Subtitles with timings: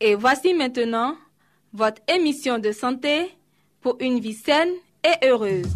[0.00, 1.16] Et voici maintenant
[1.72, 3.30] votre émission de santé
[3.80, 4.68] pour une vie saine
[5.02, 5.66] et heureuse.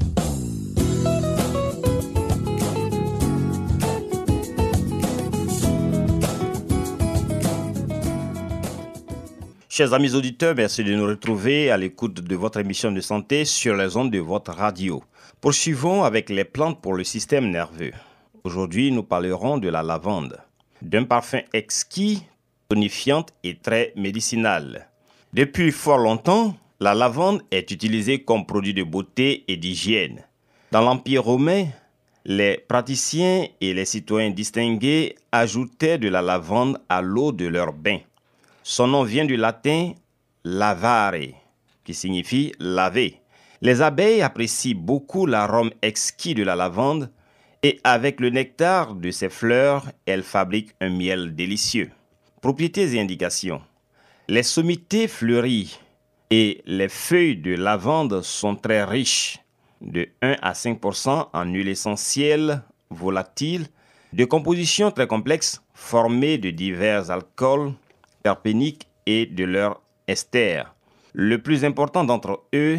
[9.69, 13.75] Chers amis auditeurs, merci de nous retrouver à l'écoute de votre émission de santé sur
[13.75, 15.03] les ondes de votre radio.
[15.41, 17.93] Poursuivons avec les plantes pour le système nerveux.
[18.45, 20.37] Aujourd'hui, nous parlerons de la lavande,
[20.83, 22.23] d'un parfum exquis,
[22.71, 24.89] tonifiant et très médicinal.
[25.35, 30.25] Depuis fort longtemps, la lavande est utilisée comme produit de beauté et d'hygiène.
[30.71, 31.67] Dans l'Empire romain,
[32.25, 37.99] les praticiens et les citoyens distingués ajoutaient de la lavande à l'eau de leur bain.
[38.63, 39.93] Son nom vient du latin
[40.45, 41.35] lavare,
[41.85, 43.21] qui signifie laver.
[43.63, 47.11] Les abeilles apprécient beaucoup l'arôme exquis de la lavande
[47.63, 51.91] et avec le nectar de ses fleurs, elles fabriquent un miel délicieux.
[52.41, 53.61] Propriétés et indications.
[54.27, 55.79] Les sommités fleuries
[56.31, 59.41] et les feuilles de lavande sont très riches,
[59.83, 60.81] de 1 à 5
[61.35, 63.67] en huile essentielle volatile,
[64.15, 67.75] de composition très complexe formée de divers alcools
[68.23, 70.63] terpéniques et de leur ester.
[71.13, 72.79] Le plus important d'entre eux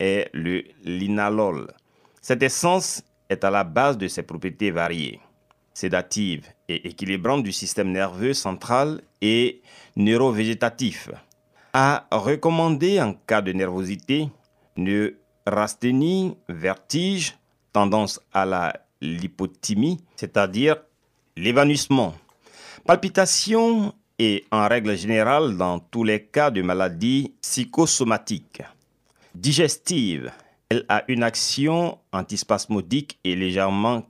[0.00, 1.72] est le linalol.
[2.20, 5.18] Cette essence est à la base de ses propriétés variées,
[5.72, 9.62] sédatives et équilibrantes du système nerveux central et
[9.96, 11.10] neurovégétatif.
[11.72, 14.28] À recommander en cas de nervosité,
[14.76, 17.36] neurasthénie, vertige,
[17.72, 20.76] tendance à la lipothymie, c'est-à-dire
[21.36, 22.14] l'évanouissement,
[22.84, 28.62] palpitations et en règle générale dans tous les cas de maladies psychosomatiques.
[29.34, 30.32] Digestive,
[30.68, 34.02] elle a une action antispasmodique et légèrement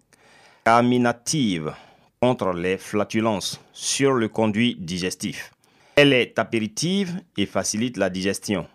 [0.64, 1.74] carminative
[2.20, 5.52] contre les flatulences sur le conduit digestif.
[5.96, 8.66] Elle est apéritive et facilite la digestion.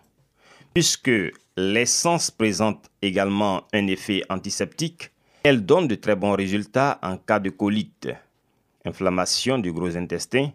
[0.74, 1.10] Puisque
[1.56, 5.10] l'essence présente également un effet antiseptique,
[5.42, 8.08] elle donne de très bons résultats en cas de colite,
[8.84, 10.50] inflammation du gros intestin,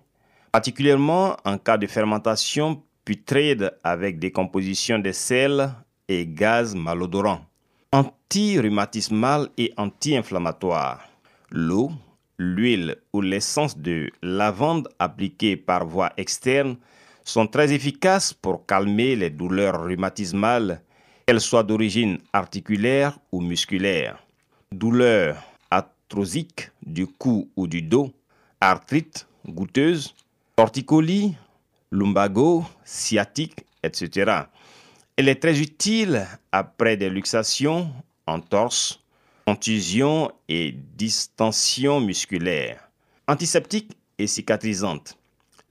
[0.52, 5.74] particulièrement en cas de fermentation putride avec décomposition des sels
[6.08, 7.46] et gaz malodorants.
[7.92, 11.08] Anti-rhumatismal et anti-inflammatoire.
[11.52, 11.92] L'eau,
[12.40, 16.78] l'huile ou l'essence de lavande appliquée par voie externe
[17.24, 20.82] sont très efficaces pour calmer les douleurs rhumatismales,
[21.28, 24.18] qu'elles soient d'origine articulaire ou musculaire.
[24.72, 28.12] Douleurs arthrosiques du cou ou du dos,
[28.62, 30.16] arthrite goûteuse,
[30.56, 31.36] torticolis,
[31.92, 34.44] lumbago, sciatique, etc.
[35.18, 37.92] Elle est très utile après des luxations,
[38.26, 39.02] entorses,
[39.46, 42.90] contusions et distensions musculaires.
[43.28, 45.18] Antiseptique et cicatrisante.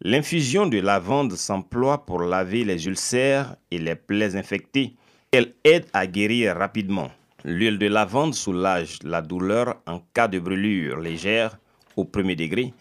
[0.00, 4.94] L'infusion de lavande s'emploie pour laver les ulcères et les plaies infectées.
[5.32, 7.10] Elle aide à guérir rapidement.
[7.44, 11.58] L'huile de lavande soulage la douleur en cas de brûlure légère
[11.96, 12.72] au premier degré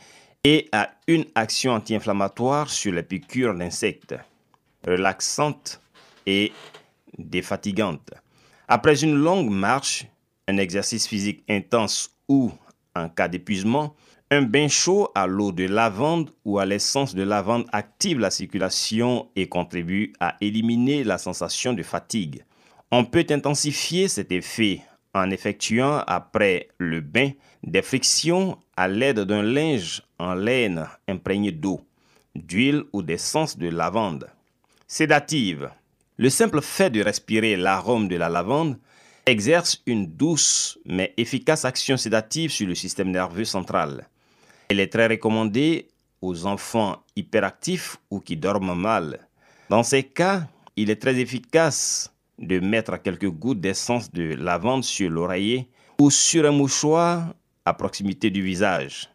[0.44, 4.16] et a une action anti-inflammatoire sur les piqûres d'insectes,
[4.86, 5.82] relaxante
[6.26, 6.52] et
[7.18, 8.14] défatigante.
[8.68, 10.06] Après une longue marche,
[10.48, 12.52] un exercice physique intense ou
[12.96, 13.96] en cas d'épuisement,
[14.30, 19.30] un bain chaud à l'eau de lavande ou à l'essence de lavande active la circulation
[19.36, 22.44] et contribue à éliminer la sensation de fatigue.
[22.92, 24.82] On peut intensifier cet effet
[25.14, 27.32] en effectuant après le bain
[27.64, 31.82] des frictions à l'aide d'un linge en laine imprégné d'eau,
[32.36, 34.30] d'huile ou d'essence de lavande.
[34.88, 35.70] Sédative.
[36.18, 38.78] Le simple fait de respirer l'arôme de la lavande
[39.28, 44.08] exerce une douce mais efficace action sédative sur le système nerveux central.
[44.70, 45.90] Elle est très recommandée
[46.22, 49.20] aux enfants hyperactifs ou qui dorment mal.
[49.70, 50.48] Dans ces cas,
[50.78, 55.68] il est très efficace de mettre quelques gouttes d'essence de lavande sur l'oreiller
[56.00, 57.34] ou sur un mouchoir
[57.66, 59.10] à proximité du visage.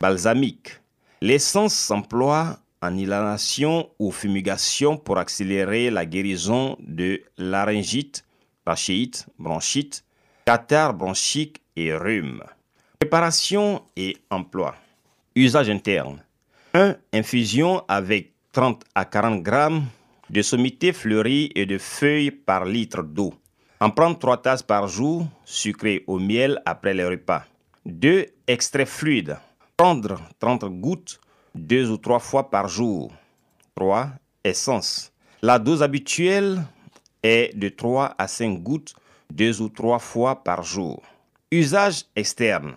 [0.00, 0.80] Balsamique.
[1.20, 8.23] L'essence s'emploie en inhalation ou fumigation pour accélérer la guérison de laryngite,
[8.64, 10.04] trachéite, bronchite,
[10.44, 12.42] catarrhe bronchique et rhume.
[12.98, 14.74] Préparation et emploi.
[15.34, 16.22] Usage interne.
[16.74, 16.96] 1.
[17.12, 19.84] Infusion avec 30 à 40 grammes
[20.30, 23.34] de sommité fleurie et de feuilles par litre d'eau.
[23.80, 27.44] En prendre 3 tasses par jour, sucré au miel après les repas.
[27.84, 28.26] 2.
[28.46, 29.36] Extrait fluide.
[29.76, 31.20] Prendre 30 gouttes
[31.54, 33.12] deux ou trois fois par jour.
[33.74, 34.10] 3.
[34.44, 35.12] Essence.
[35.42, 36.62] La dose habituelle
[37.24, 38.94] est de 3 à 5 gouttes
[39.32, 41.02] deux ou trois fois par jour.
[41.50, 42.74] Usage externe.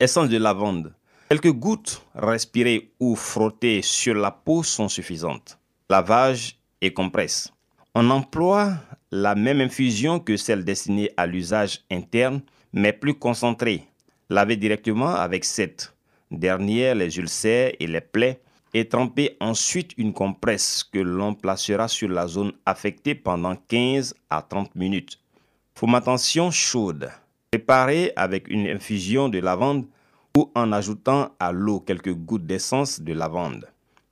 [0.00, 0.92] Essence de lavande.
[1.28, 5.58] Quelques gouttes respirées ou frottées sur la peau sont suffisantes.
[5.90, 7.52] Lavage et compresse.
[7.94, 8.74] On emploie
[9.12, 12.40] la même infusion que celle destinée à l'usage interne,
[12.72, 13.84] mais plus concentrée.
[14.30, 15.94] Laver directement avec cette
[16.30, 18.40] dernière les ulcères et les plaies
[18.74, 24.42] et tremper ensuite une compresse que l'on placera sur la zone affectée pendant 15 à
[24.42, 25.20] 30 minutes.
[25.76, 27.10] Fumation chaude.
[27.52, 29.86] Préparée avec une infusion de lavande
[30.36, 33.68] ou en ajoutant à l'eau quelques gouttes d'essence de lavande.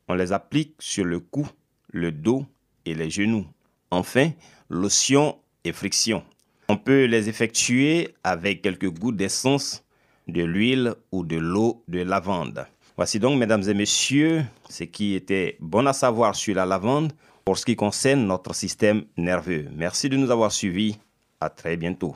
[0.07, 1.49] On les applique sur le cou,
[1.89, 2.47] le dos
[2.85, 3.47] et les genoux.
[3.91, 4.31] Enfin,
[4.71, 6.23] lotion et friction.
[6.69, 9.85] On peut les effectuer avec quelques gouttes d'essence,
[10.29, 12.67] de l'huile ou de l'eau de lavande.
[13.03, 17.13] Voici donc, mesdames et messieurs, ce qui était bon à savoir sur la lavande
[17.45, 19.67] pour ce qui concerne notre système nerveux.
[19.75, 21.01] Merci de nous avoir suivis.
[21.41, 22.15] À très bientôt.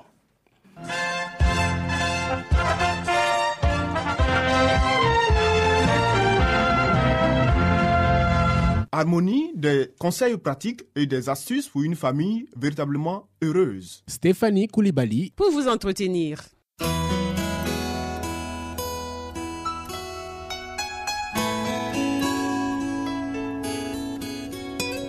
[8.92, 14.04] Harmonie, des conseils pratiques et des astuces pour une famille véritablement heureuse.
[14.06, 15.32] Stéphanie Koulibaly.
[15.34, 16.42] Pour vous entretenir.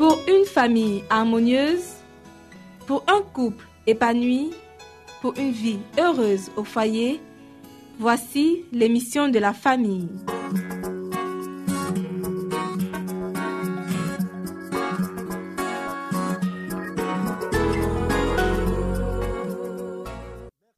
[0.08, 1.98] Pour une famille harmonieuse,
[2.86, 4.52] pour un couple épanoui,
[5.22, 7.20] pour une vie heureuse au foyer,
[8.00, 10.08] voici l'émission de la famille.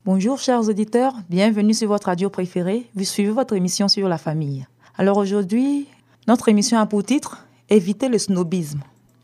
[0.05, 2.87] Bonjour chers auditeurs, bienvenue sur votre radio préférée.
[2.95, 4.65] Vous suivez votre émission sur la famille.
[4.97, 5.85] Alors aujourd'hui,
[6.27, 8.81] notre émission a pour titre Éviter le snobisme.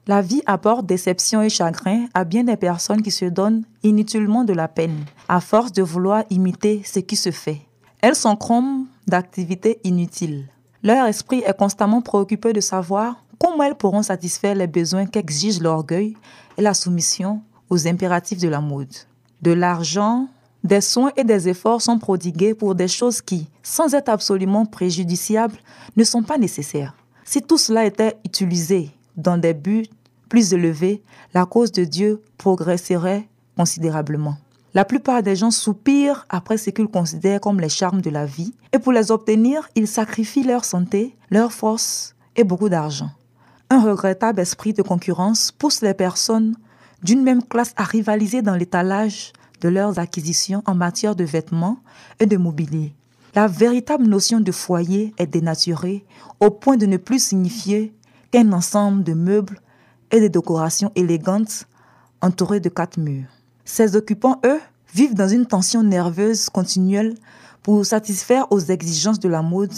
[0.07, 4.53] La vie apporte déception et chagrin à bien des personnes qui se donnent inutilement de
[4.53, 7.61] la peine, à force de vouloir imiter ce qui se fait.
[8.01, 10.45] Elles chromes d'activités inutiles.
[10.83, 16.15] Leur esprit est constamment préoccupé de savoir comment elles pourront satisfaire les besoins qu'exige l'orgueil
[16.59, 17.41] et la soumission
[17.71, 18.93] aux impératifs de la mode.
[19.41, 20.27] De l'argent,
[20.63, 25.57] des soins et des efforts sont prodigués pour des choses qui, sans être absolument préjudiciables,
[25.97, 26.95] ne sont pas nécessaires.
[27.23, 29.87] Si tout cela était utilisé dans des buts
[30.29, 31.03] plus élevés,
[31.33, 34.37] la cause de Dieu progresserait considérablement.
[34.73, 38.53] La plupart des gens soupirent après ce qu'ils considèrent comme les charmes de la vie,
[38.73, 43.09] et pour les obtenir, ils sacrifient leur santé, leur force et beaucoup d'argent.
[43.69, 46.55] Un regrettable esprit de concurrence pousse les personnes
[47.01, 49.31] d'une même classe à rivaliser dans l'étalage
[49.61, 51.77] de leurs acquisitions en matière de vêtements
[52.19, 52.93] et de mobilier.
[53.33, 56.05] La véritable notion de foyer est dénaturée
[56.39, 57.93] au point de ne plus signifier
[58.31, 59.59] qu'un ensemble de meubles
[60.11, 61.67] et de décorations élégantes
[62.21, 63.27] entourées de quatre murs.
[63.65, 64.59] Ces occupants, eux,
[64.93, 67.15] vivent dans une tension nerveuse continuelle
[67.63, 69.73] pour satisfaire aux exigences de la mode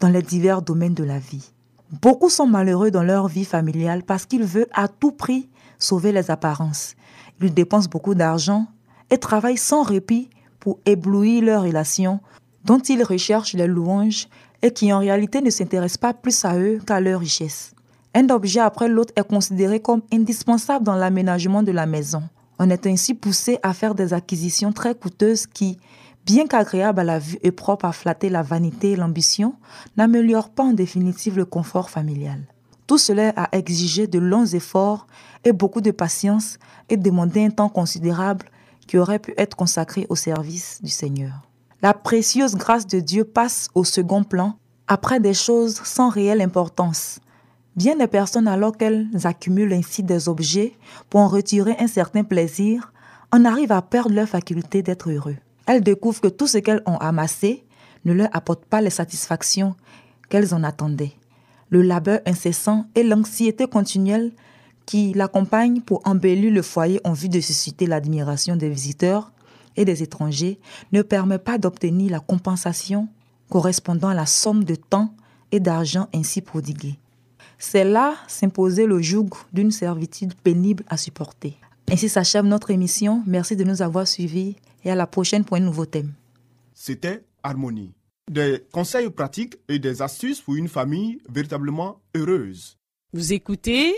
[0.00, 1.52] dans les divers domaines de la vie.
[2.00, 6.30] Beaucoup sont malheureux dans leur vie familiale parce qu'ils veulent à tout prix sauver les
[6.30, 6.94] apparences.
[7.40, 8.66] Ils dépensent beaucoup d'argent
[9.10, 12.20] et travaillent sans répit pour éblouir leurs relations
[12.64, 14.28] dont ils recherchent les louanges
[14.62, 17.74] et qui en réalité ne s'intéressent pas plus à eux qu'à leur richesse.
[18.14, 22.22] Un objet après l'autre est considéré comme indispensable dans l'aménagement de la maison.
[22.58, 25.78] On est ainsi poussé à faire des acquisitions très coûteuses qui,
[26.26, 29.54] bien qu'agréables à la vue et propres à flatter la vanité et l'ambition,
[29.96, 32.40] n'améliorent pas en définitive le confort familial.
[32.86, 35.06] Tout cela a exigé de longs efforts
[35.44, 36.58] et beaucoup de patience
[36.90, 38.44] et demandé un temps considérable
[38.86, 41.32] qui aurait pu être consacré au service du Seigneur.
[41.80, 47.18] La précieuse grâce de Dieu passe au second plan après des choses sans réelle importance.
[47.74, 50.74] Bien des personnes, alors qu'elles accumulent ainsi des objets
[51.08, 52.92] pour en retirer un certain plaisir,
[53.32, 55.36] en arrivent à perdre leur faculté d'être heureux.
[55.66, 57.64] Elles découvrent que tout ce qu'elles ont amassé
[58.04, 59.74] ne leur apporte pas les satisfactions
[60.28, 61.14] qu'elles en attendaient.
[61.70, 64.32] Le labeur incessant et l'anxiété continuelle
[64.84, 69.32] qui l'accompagne pour embellir le foyer en vue de susciter l'admiration des visiteurs
[69.76, 70.58] et des étrangers,
[70.92, 73.08] ne permet pas d'obtenir la compensation
[73.48, 75.14] correspondant à la somme de temps
[75.50, 76.98] et d'argent ainsi prodiguée.
[77.64, 81.54] C'est là s'imposer le joug d'une servitude pénible à supporter.
[81.88, 83.22] Ainsi s'achève notre émission.
[83.24, 86.12] Merci de nous avoir suivis et à la prochaine pour un nouveau thème.
[86.74, 87.92] C'était Harmonie.
[88.28, 92.78] Des conseils pratiques et des astuces pour une famille véritablement heureuse.
[93.12, 93.94] Vous écoutez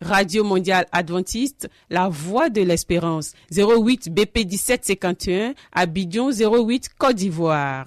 [0.00, 7.86] Radio Mondiale Adventiste, La Voix de l'Espérance, 08 BP 1751, Abidjan 08 Côte d'Ivoire.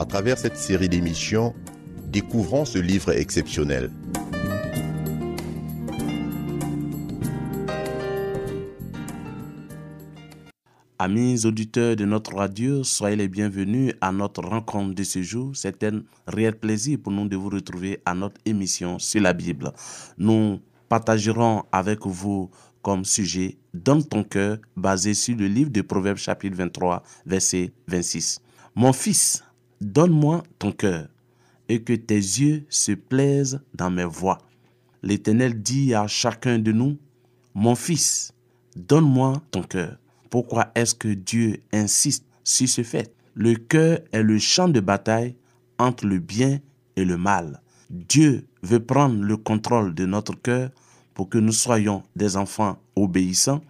[0.00, 1.54] À travers cette série d'émissions,
[2.06, 3.90] découvrons ce livre exceptionnel.
[10.98, 15.54] Amis auditeurs de notre radio, soyez les bienvenus à notre rencontre de ce jour.
[15.54, 19.70] C'est un réel plaisir pour nous de vous retrouver à notre émission sur la Bible.
[20.16, 26.16] Nous partagerons avec vous comme sujet Donne ton cœur, basé sur le livre de Proverbes
[26.16, 28.40] chapitre 23, verset 26.
[28.74, 29.44] Mon fils,
[29.80, 31.08] donne-moi ton cœur,
[31.68, 34.38] et que tes yeux se plaisent dans mes voies.
[35.02, 36.98] L'Éternel dit à chacun de nous,
[37.54, 38.32] Mon fils,
[38.76, 39.96] donne-moi ton cœur.
[40.28, 43.14] Pourquoi est-ce que Dieu insiste sur ce fait?
[43.34, 45.36] Le cœur est le champ de bataille
[45.78, 46.60] entre le bien
[46.96, 47.62] et le mal.
[47.88, 50.70] Dieu veut prendre le contrôle de notre cœur
[51.14, 53.62] pour que nous soyons des enfants obéissants,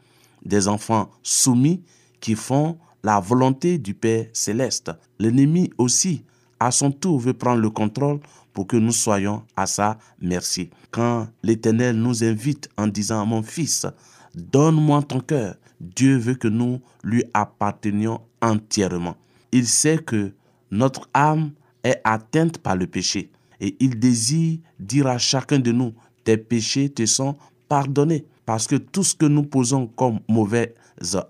[0.44, 1.82] des enfants soumis
[2.20, 4.90] qui font la volonté du Père céleste.
[5.19, 6.25] L'ennemi aussi,
[6.59, 8.21] à son tour, veut prendre le contrôle
[8.52, 10.71] pour que nous soyons à sa merci.
[10.90, 13.87] Quand l'Éternel nous invite en disant, mon fils,
[14.35, 19.16] donne-moi ton cœur, Dieu veut que nous lui appartenions entièrement.
[19.52, 20.33] Il sait que
[20.71, 21.52] notre âme
[21.83, 23.30] est atteinte par le péché
[23.61, 27.37] et il désire dire à chacun de nous, tes péchés te sont
[27.69, 28.25] pardonnés.
[28.47, 30.71] Parce que tout ce que nous posons comme mauvaise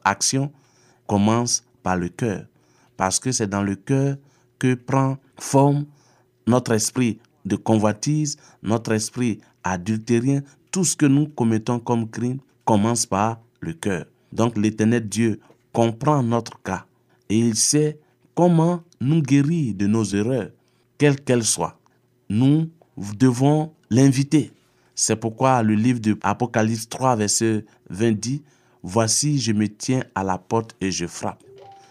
[0.04, 0.50] action
[1.10, 2.44] commence par le cœur.
[2.96, 4.16] Parce que c'est dans le cœur
[4.60, 5.86] que prend forme
[6.46, 10.42] notre esprit de convoitise, notre esprit adultérien.
[10.70, 14.04] Tout ce que nous commettons comme crime commence par le cœur.
[14.32, 15.40] Donc l'éternel Dieu
[15.72, 16.86] comprend notre cas
[17.28, 17.98] et il sait
[18.36, 20.50] comment nous guérir de nos erreurs,
[20.96, 21.76] quelles qu'elles soient.
[22.28, 22.70] Nous
[23.18, 24.52] devons l'inviter.
[24.94, 28.42] C'est pourquoi le livre de Apocalypse 3, verset 20 dit,
[28.82, 31.42] Voici, je me tiens à la porte et je frappe.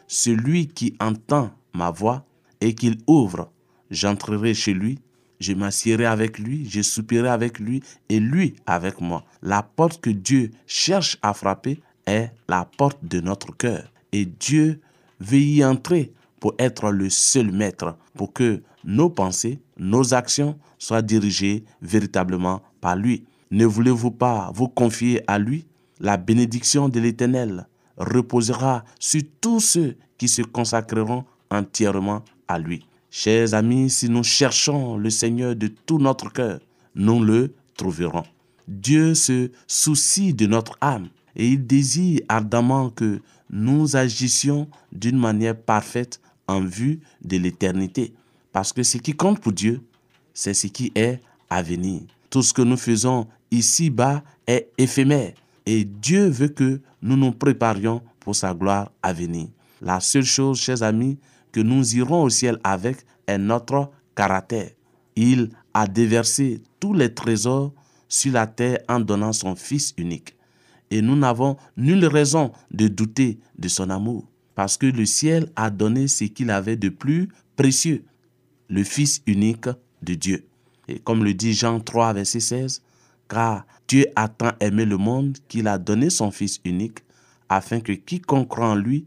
[0.07, 2.25] Celui qui entend ma voix
[2.61, 3.51] et qu'il ouvre,
[3.91, 4.99] j'entrerai chez lui,
[5.39, 9.23] je m'assierai avec lui, je soupirai avec lui et lui avec moi.
[9.41, 13.91] La porte que Dieu cherche à frapper est la porte de notre cœur.
[14.11, 14.81] Et Dieu
[15.19, 21.01] veut y entrer pour être le seul maître, pour que nos pensées, nos actions soient
[21.01, 23.25] dirigées véritablement par lui.
[23.51, 25.65] Ne voulez-vous pas vous confier à lui?
[25.99, 32.85] La bénédiction de l'Éternel reposera sur tous ceux qui se consacreront entièrement à lui.
[33.11, 36.59] Chers amis, si nous cherchons le Seigneur de tout notre cœur,
[36.95, 38.23] nous le trouverons.
[38.67, 45.57] Dieu se soucie de notre âme et il désire ardemment que nous agissions d'une manière
[45.59, 48.13] parfaite en vue de l'éternité.
[48.51, 49.81] Parce que ce qui compte pour Dieu,
[50.33, 52.01] c'est ce qui est à venir.
[52.29, 55.33] Tout ce que nous faisons ici-bas est éphémère.
[55.71, 59.49] Et Dieu veut que nous nous préparions pour sa gloire à venir.
[59.83, 61.19] La seule chose, chers amis,
[61.51, 62.97] que nous irons au ciel avec
[63.27, 64.71] est notre caractère.
[65.15, 67.71] Il a déversé tous les trésors
[68.07, 70.35] sur la terre en donnant son Fils unique.
[70.89, 75.69] Et nous n'avons nulle raison de douter de son amour, parce que le ciel a
[75.69, 78.05] donné ce qu'il avait de plus précieux,
[78.69, 79.69] le Fils unique
[80.01, 80.47] de Dieu.
[80.87, 82.81] Et comme le dit Jean 3, verset 16,
[83.29, 86.99] car Dieu a tant aimé le monde qu'il a donné son Fils unique,
[87.47, 89.05] afin que quiconque croit en lui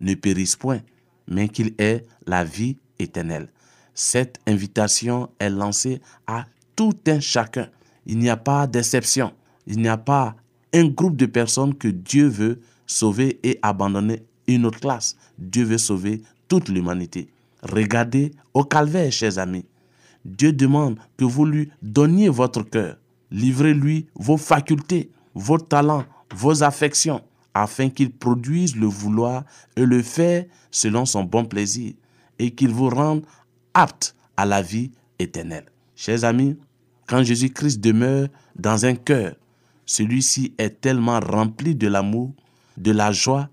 [0.00, 0.80] ne périsse point,
[1.26, 3.48] mais qu'il ait la vie éternelle.
[3.94, 7.68] Cette invitation est lancée à tout un chacun.
[8.06, 9.32] Il n'y a pas d'exception.
[9.66, 10.36] Il n'y a pas
[10.72, 15.16] un groupe de personnes que Dieu veut sauver et abandonner une autre classe.
[15.38, 17.28] Dieu veut sauver toute l'humanité.
[17.62, 19.64] Regardez au calvaire, chers amis.
[20.24, 22.96] Dieu demande que vous lui donniez votre cœur.
[23.34, 27.20] Livrez-lui vos facultés, vos talents, vos affections,
[27.52, 29.42] afin qu'il produise le vouloir
[29.74, 31.94] et le faire selon son bon plaisir,
[32.38, 33.26] et qu'il vous rende
[33.74, 35.64] apte à la vie éternelle.
[35.96, 36.56] Chers amis,
[37.08, 39.34] quand Jésus-Christ demeure dans un cœur,
[39.84, 42.32] celui-ci est tellement rempli de l'amour,
[42.76, 43.48] de la joie,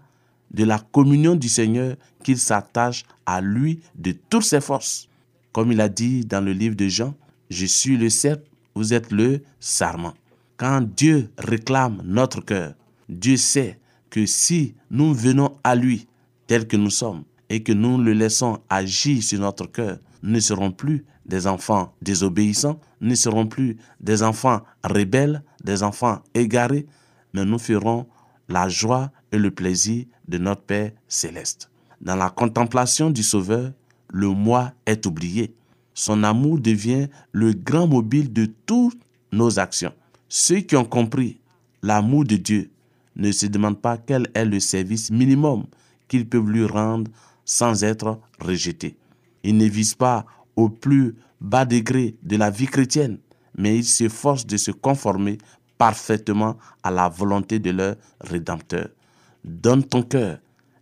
[0.52, 5.10] de la communion du Seigneur qu'il s'attache à lui de toutes ses forces.
[5.54, 7.16] Comme il a dit dans le livre de Jean,
[7.50, 10.14] je suis le cep, vous êtes le sarment.
[10.58, 12.74] Quand Dieu réclame notre cœur,
[13.10, 16.08] Dieu sait que si nous venons à lui
[16.48, 20.40] tel que nous sommes et que nous le laissons agir sur notre cœur, nous ne
[20.40, 26.86] serons plus des enfants désobéissants, nous ne serons plus des enfants rebelles, des enfants égarés,
[27.34, 28.08] mais nous ferons
[28.50, 31.70] la joie et le plaisir de notre Père céleste.
[32.02, 33.72] Dans la contemplation du Sauveur,
[34.12, 35.54] le moi est oublié.
[35.94, 39.94] Son amour devient le grand mobile de toutes nos actions.
[40.30, 41.40] Ceux qui ont compris
[41.82, 42.70] l'amour de Dieu
[43.16, 45.66] ne se demandent pas quel est le service minimum
[46.08, 47.12] qu'ils peuvent lui rendre
[47.46, 48.96] sans être rejetés.
[49.44, 53.18] Ils ne visent pas au plus bas degré de la vie chrétienne,
[53.58, 55.38] mais ils s'efforcent de se conformer
[55.78, 58.90] parfaitement à la volonté de leur Rédempteur.
[59.44, 60.38] Donne ton cœur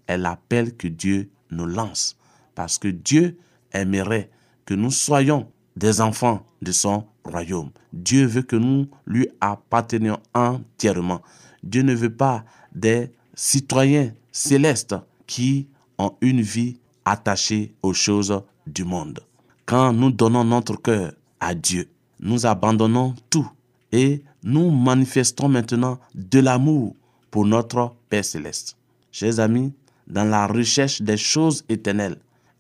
[0.08, 2.18] est l'appel que Dieu nous lance,
[2.54, 3.38] parce que Dieu
[3.72, 4.30] aimerait
[4.70, 7.72] que nous soyons des enfants de son royaume.
[7.92, 11.24] Dieu veut que nous lui appartenions entièrement.
[11.64, 14.96] Dieu ne veut pas des citoyens célestes
[15.26, 19.22] qui ont une vie attachée aux choses du monde.
[19.66, 23.50] Quand nous donnons notre cœur à Dieu, nous abandonnons tout
[23.92, 26.96] et nous manifestons maintenant de l'amour
[27.32, 28.78] pour notre Père céleste.
[29.12, 29.74] Chers amis,
[30.06, 32.20] dans la recherche des choses éternelles,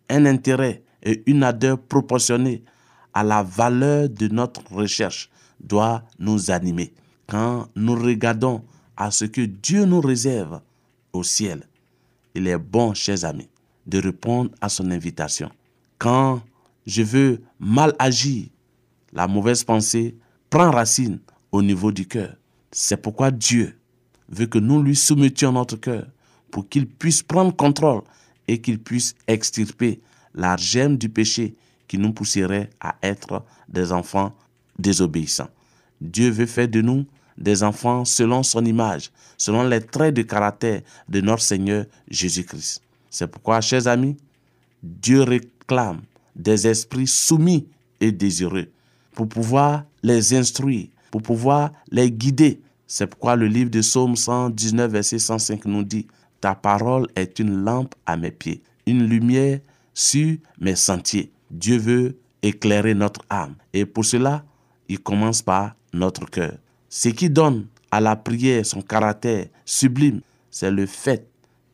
[0.10, 2.64] un intérêt et une ardeur proportionnée
[3.14, 6.94] à la valeur de notre recherche doit nous animer.
[7.28, 8.64] Quand nous regardons
[8.98, 10.62] à ce que Dieu nous réserve
[11.14, 11.64] au ciel,
[12.36, 13.50] il est bon, chers amis,
[13.86, 15.50] de répondre à son invitation.
[15.98, 16.42] Quand
[16.86, 18.48] je veux mal agir,
[19.14, 20.16] la mauvaise pensée
[20.50, 21.20] prend racine
[21.52, 22.36] au niveau du cœur.
[22.72, 23.78] C'est pourquoi Dieu
[24.30, 26.06] veut que nous lui soumettions notre cœur
[26.52, 28.02] pour qu'il puisse prendre contrôle
[28.48, 30.02] et qu'il puisse extirper
[30.34, 31.56] la du péché
[31.88, 34.34] qui nous pousserait à être des enfants
[34.78, 35.50] désobéissants.
[36.00, 37.06] Dieu veut faire de nous
[37.38, 42.82] des enfants selon son image, selon les traits de caractère de notre Seigneur Jésus-Christ.
[43.10, 44.18] C'est pourquoi, chers amis,
[44.84, 46.02] Dieu réclame
[46.36, 47.68] des esprits soumis
[48.00, 48.68] et désireux
[49.14, 52.62] pour pouvoir les instruire, pour pouvoir les guider.
[52.88, 56.08] C'est pourquoi le livre de Psaume 119, verset 105 nous dit,
[56.40, 59.60] Ta parole est une lampe à mes pieds, une lumière
[60.00, 61.30] sur mes sentiers.
[61.52, 63.56] Dieu veut éclairer notre âme.
[63.74, 64.46] Et pour cela,
[64.88, 66.54] il commence par notre cœur.
[66.88, 71.28] Ce qui donne à la prière son caractère sublime, c'est le fait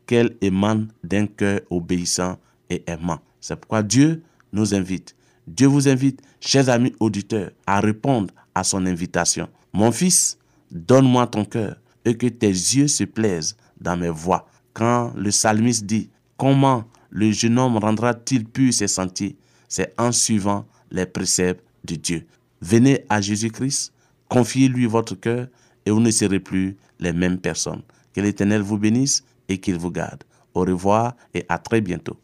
[0.07, 3.19] qu'elle émane d'un cœur obéissant et aimant.
[3.39, 5.15] C'est pourquoi Dieu nous invite.
[5.45, 9.47] Dieu vous invite, chers amis auditeurs, à répondre à son invitation.
[9.71, 10.39] Mon fils,
[10.71, 14.47] donne-moi ton cœur et que tes yeux se plaisent dans mes voies.
[14.73, 16.85] Quand le psalmiste dit, comment
[17.15, 19.37] le jeune homme rendra-t-il pur ses sentiers?
[19.69, 22.27] C'est en suivant les préceptes de Dieu.
[22.59, 23.93] Venez à Jésus-Christ,
[24.27, 25.47] confiez-lui votre cœur
[25.85, 27.83] et vous ne serez plus les mêmes personnes.
[28.13, 30.25] Que l'Éternel vous bénisse et qu'il vous garde.
[30.53, 32.17] Au revoir et à très bientôt.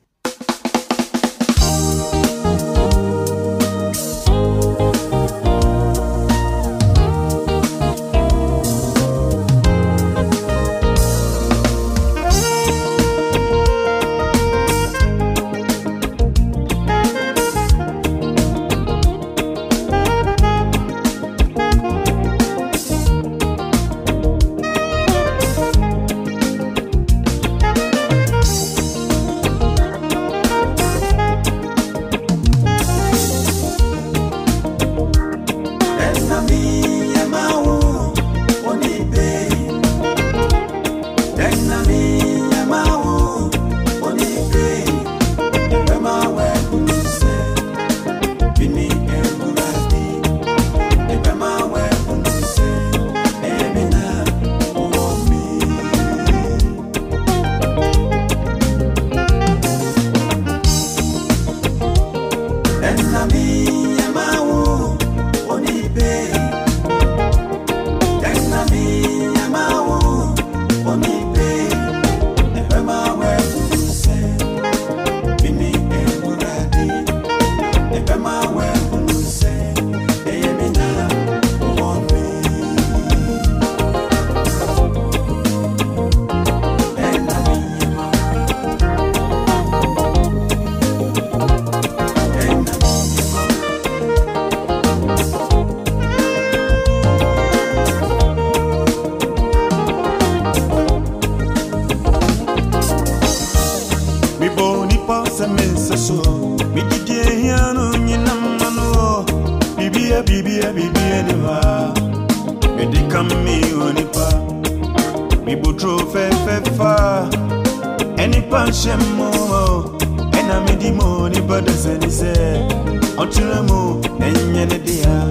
[123.21, 125.27] Ochiremu enyenedia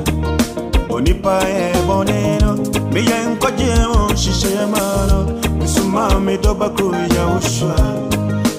[0.88, 2.56] Onipa ebonero
[2.92, 5.26] Miyenkojemu shishemano
[5.58, 7.76] Misumami doba kuya ushwa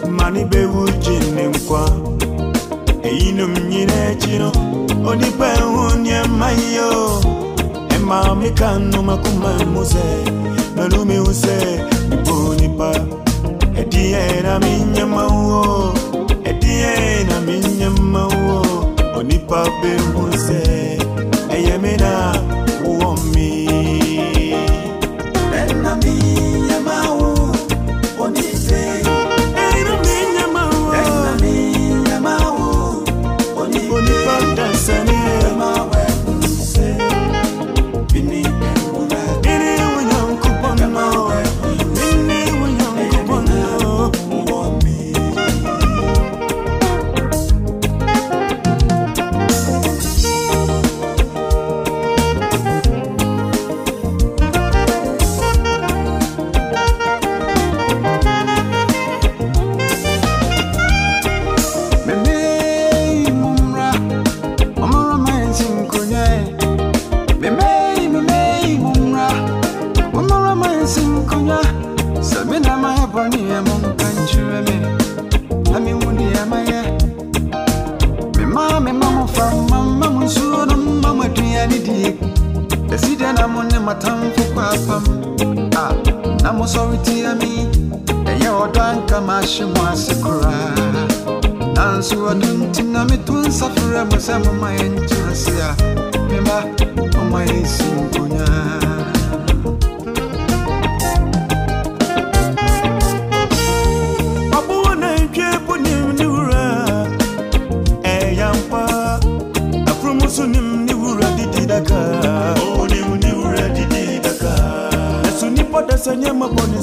[0.09, 1.89] Mani bewujine mkwa
[3.03, 4.51] Eino mnyine chino
[5.07, 7.21] Onipa unye mayo
[7.95, 10.03] Emami kanu makuma muse
[10.75, 12.95] Nalumi use Nipunipa
[13.77, 16.00] Etiena minye mawo Nipunipa
[19.51, 20.61] pa be mo se.
[21.51, 22.60] Eyemina.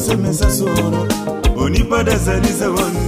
[0.08, 1.06] semesa solo
[1.56, 3.07] onipa se zawani